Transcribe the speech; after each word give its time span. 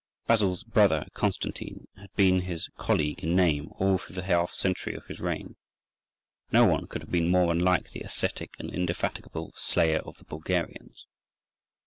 Basil's 0.25 0.63
brother 0.63 1.05
Constantine 1.13 1.87
had 1.95 2.11
been 2.15 2.39
his 2.41 2.69
colleague 2.75 3.19
in 3.19 3.35
name 3.35 3.69
all 3.77 3.99
through 3.99 4.15
the 4.15 4.23
half 4.23 4.51
century 4.51 4.95
of 4.95 5.05
his 5.05 5.19
reign. 5.19 5.57
No 6.51 6.65
one 6.65 6.87
could 6.87 7.03
have 7.03 7.11
been 7.11 7.29
more 7.29 7.51
unlike 7.51 7.91
the 7.91 7.99
ascetic 7.99 8.55
and 8.57 8.71
indefatigable 8.73 9.53
"Slayer 9.55 9.99
of 9.99 10.17
the 10.17 10.23
Bulgarians." 10.25 11.05